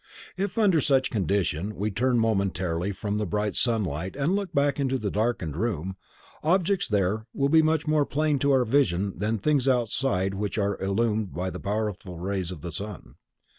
[0.35, 4.79] If under such a condition we turn momentarily from the bright sunlight and look back
[4.79, 5.95] into the darkened room,
[6.41, 10.81] objects there will be much more plain to our vision than things outside which are
[10.81, 13.13] illumined by the powerful rays of the sun.